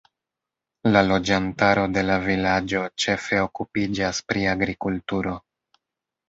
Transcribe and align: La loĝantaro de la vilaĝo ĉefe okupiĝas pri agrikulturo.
La 0.95 1.01
loĝantaro 1.09 1.83
de 1.97 2.03
la 2.11 2.15
vilaĝo 2.23 2.81
ĉefe 3.05 3.43
okupiĝas 3.43 4.23
pri 4.33 4.49
agrikulturo. 4.57 5.37